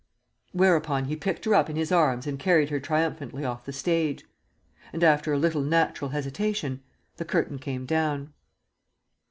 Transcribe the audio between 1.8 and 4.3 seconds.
arms and carried her triumphantly off the stage...